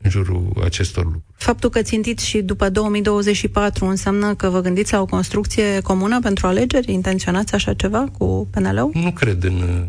[0.08, 1.26] în jurul acestor lucruri.
[1.34, 6.48] Faptul că țintiți și după 2024 înseamnă că vă gândiți la o construcție comună pentru
[6.48, 6.92] alegeri?
[6.92, 8.92] Intenționați așa ceva cu PNL-ul?
[8.94, 9.88] Nu cred în...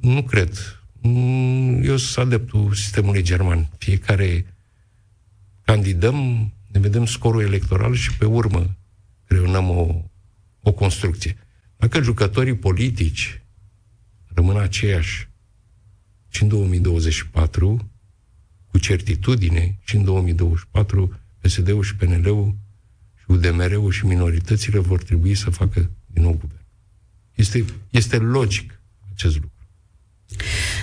[0.00, 0.50] Nu cred.
[1.82, 3.68] Eu sunt adeptul sistemului german.
[3.78, 4.54] Fiecare
[5.64, 8.76] candidăm, ne vedem scorul electoral și pe urmă
[9.24, 9.94] creionăm o,
[10.62, 11.36] o construcție.
[11.76, 13.42] Dacă jucătorii politici
[14.34, 15.28] rămân aceiași
[16.28, 17.93] și în 2024,
[18.74, 22.54] cu certitudine și în 2024 PSD-ul și PNL-ul
[23.14, 26.66] și UDMR-ul și minoritățile vor trebui să facă din nou guvern.
[27.34, 28.80] Este, este logic
[29.12, 29.50] acest lucru.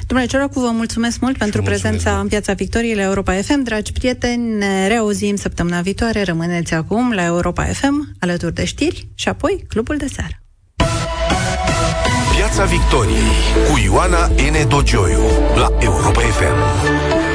[0.08, 3.64] Domnule Ciorocu, vă mulțumesc mult pentru mulțumesc, prezența în Piața Victoriei la Europa FM.
[3.64, 6.24] Dragi prieteni, ne reauzim săptămâna viitoare.
[6.24, 10.44] Rămâneți acum la Europa FM, alături de știri și apoi Clubul de Seară.
[12.36, 13.32] Piața Victoriei
[13.70, 14.68] cu Ioana N.
[14.68, 15.24] Dogioiu
[15.56, 17.31] la Europa FM.